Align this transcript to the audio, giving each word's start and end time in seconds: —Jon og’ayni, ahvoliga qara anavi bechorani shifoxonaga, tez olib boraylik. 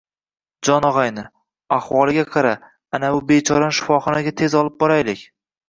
—Jon 0.69 0.87
og’ayni, 0.87 1.25
ahvoliga 1.77 2.25
qara 2.37 2.55
anavi 3.01 3.21
bechorani 3.35 3.79
shifoxonaga, 3.81 4.37
tez 4.43 4.59
olib 4.65 4.77
boraylik. 4.85 5.27